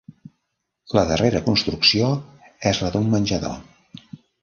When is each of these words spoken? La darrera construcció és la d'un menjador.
La 0.99 1.03
darrera 1.09 1.43
construcció 1.51 2.09
és 2.73 2.83
la 2.87 2.93
d'un 2.97 3.09
menjador. 3.15 3.65